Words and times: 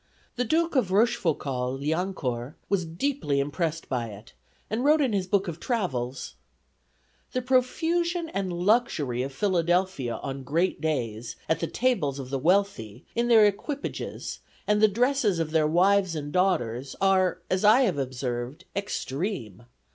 The 0.35 0.43
Duke 0.45 0.75
of 0.75 0.89
Rochefoucauld 0.89 1.79
Liancourt 1.79 2.55
was 2.69 2.85
deeply 2.85 3.39
impressed 3.39 3.87
by 3.87 4.07
it, 4.07 4.33
and 4.67 4.83
wrote 4.83 4.99
in 4.99 5.13
his 5.13 5.27
book 5.27 5.47
of 5.47 5.59
Travels: 5.59 6.33
"The 7.33 7.41
profusion 7.43 8.27
and 8.29 8.51
luxury 8.51 9.21
of 9.21 9.31
Philadelphia 9.31 10.15
on 10.23 10.41
great 10.41 10.81
days, 10.81 11.35
at 11.47 11.59
the 11.59 11.67
tables 11.67 12.17
of 12.17 12.31
the 12.31 12.39
wealthy, 12.39 13.05
in 13.13 13.27
their 13.27 13.45
equipages, 13.45 14.39
and 14.65 14.81
the 14.81 14.87
dresses 14.87 15.37
of 15.37 15.51
their 15.51 15.67
wives 15.67 16.15
and 16.15 16.33
daughters, 16.33 16.95
are, 16.99 17.43
as 17.51 17.63
I 17.63 17.81
have 17.81 17.99
observed, 17.99 18.65
extreme. 18.75 19.67